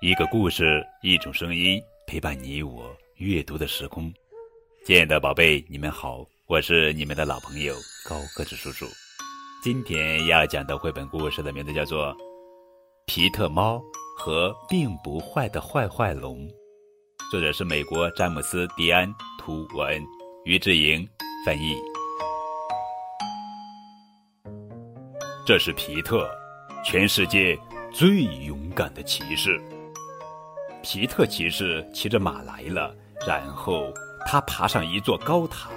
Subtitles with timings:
[0.00, 4.12] 一个故事，一种声音，陪伴你我阅读的时空。
[4.86, 7.74] 亲爱的宝贝，你们好，我是你们的老朋友
[8.08, 8.86] 高个子叔叔。
[9.60, 12.14] 今天要讲的绘本故事的名字叫做
[13.06, 13.82] 《皮特猫
[14.16, 16.46] 和并不坏的坏坏龙》，
[17.28, 20.00] 作者是美国詹姆斯·迪安，图文，
[20.44, 21.04] 于志莹
[21.44, 21.74] 翻译。
[25.44, 26.30] 这是皮特，
[26.84, 27.58] 全世界
[27.92, 29.60] 最勇敢的骑士。
[30.90, 32.96] 皮特骑士骑着马来了，
[33.26, 33.92] 然后
[34.26, 35.68] 他爬上一座高塔。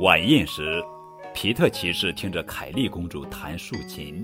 [0.00, 0.84] 晚宴时，
[1.32, 4.22] 皮特骑士听着凯莉公主弹竖琴，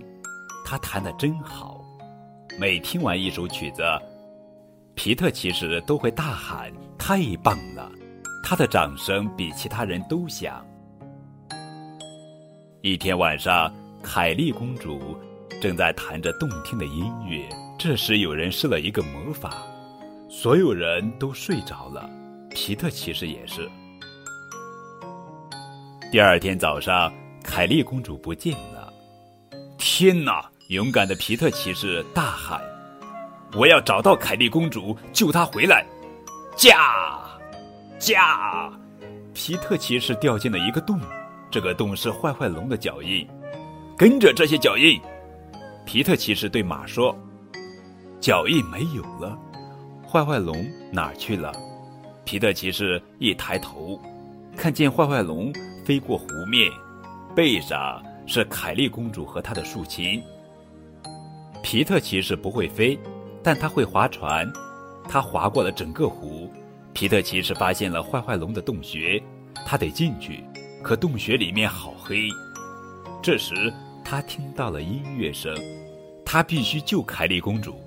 [0.67, 1.83] 她弹得真好。
[2.61, 3.83] 每听完一首曲子，
[4.95, 7.91] 皮特骑士都会大喊：“太棒了！”
[8.45, 10.63] 他的掌声比其他人都响。
[12.83, 15.17] 一天晚上，凯莉公主
[15.59, 17.49] 正在弹着动听的音乐。
[17.89, 19.65] 这时，有人施了一个魔法，
[20.29, 22.11] 所有人都睡着了，
[22.51, 23.71] 皮特骑士也是。
[26.11, 27.13] 第二天早上，
[27.45, 28.93] 凯莉公主不见了。
[29.79, 30.45] 天哪！
[30.71, 32.61] 勇敢的皮特骑士大喊
[33.55, 35.87] ：“我要找到凯莉公主，救她回来！”
[36.59, 37.23] 驾，
[38.01, 38.69] 驾！
[39.33, 40.99] 皮特骑士掉进了一个洞，
[41.53, 43.25] 这个洞是坏坏龙的脚印。
[43.97, 45.01] 跟着这些脚印，
[45.85, 47.17] 皮特骑士对马说。
[48.27, 49.39] 脚印没有了，
[50.05, 51.53] 坏坏龙哪儿去了？
[52.25, 54.01] 皮特骑士一抬头，
[54.57, 55.53] 看见坏坏龙
[55.85, 56.69] 飞过湖面，
[57.37, 60.21] 背上是凯莉公主和她的竖琴。
[61.63, 62.99] 皮特骑士不会飞，
[63.45, 64.53] 但他会划船，
[65.09, 66.51] 他划过了整个湖。
[66.95, 69.23] 皮特骑士发现了坏坏龙的洞穴，
[69.65, 70.43] 他得进去，
[70.83, 72.27] 可洞穴里面好黑。
[73.23, 73.73] 这时
[74.05, 75.57] 他听到了音乐声，
[76.25, 77.81] 他必须救凯莉公主。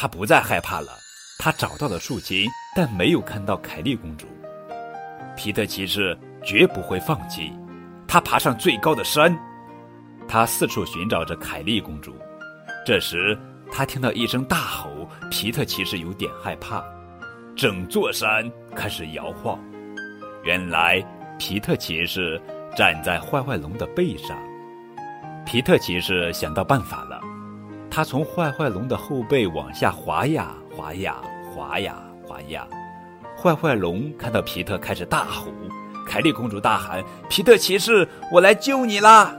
[0.00, 0.92] 他不再害怕了，
[1.38, 4.26] 他找到了竖琴，但没有看到凯莉公主。
[5.36, 7.52] 皮特骑士绝不会放弃，
[8.08, 9.38] 他爬上最高的山，
[10.26, 12.16] 他四处寻找着凯莉公主。
[12.86, 13.38] 这时，
[13.70, 16.82] 他听到一声大吼，皮特骑士有点害怕，
[17.54, 19.62] 整座山开始摇晃。
[20.44, 21.04] 原来，
[21.38, 22.40] 皮特骑士
[22.74, 24.34] 站在坏坏龙的背上。
[25.44, 27.20] 皮特骑士想到办法了。
[27.90, 31.16] 他从坏坏龙的后背往下滑呀滑呀
[31.52, 31.96] 滑呀
[32.26, 32.66] 滑呀，
[33.36, 35.48] 坏坏龙看到皮特开始大吼，
[36.06, 39.36] 凯莉公主大喊：“皮特骑士，我来救你啦！”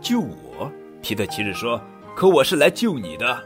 [0.00, 0.70] 救我？
[1.02, 1.80] 皮特骑士说
[2.14, 3.42] ：“可我是来救你的。”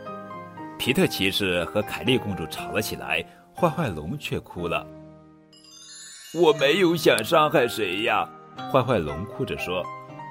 [0.78, 3.24] 皮特骑士和凯莉公主吵了起来，
[3.56, 4.86] 坏坏龙却哭了
[6.38, 8.28] ：“我没有想伤害谁呀！”
[8.70, 9.82] 坏坏龙哭着说：“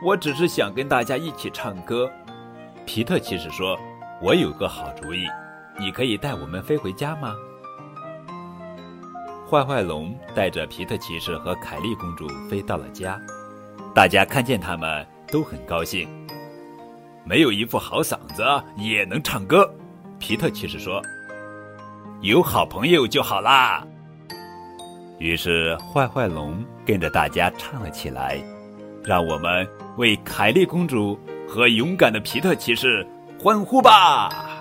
[0.05, 2.07] 我只是想跟大家一起唱歌。”
[2.85, 3.77] 皮特骑士说
[4.21, 5.25] ：“我有个好主意，
[5.79, 7.33] 你可以带我们飞回家吗？”
[9.49, 13.19] 坏坏龙带着皮特骑士和凯莉公主飞到了家，
[13.95, 16.07] 大家看见他们都很高兴。
[17.23, 18.43] 没有一副好嗓子
[18.75, 19.69] 也能唱歌，
[20.19, 21.01] 皮特骑士说
[22.21, 23.85] ：“有好朋友就好啦。”
[25.19, 28.43] 于是坏坏龙跟着大家唱了起来，
[29.05, 29.65] 让我们
[29.97, 31.17] 为凯莉公主。
[31.53, 33.05] 和勇敢的皮特骑士
[33.39, 34.52] 欢呼吧！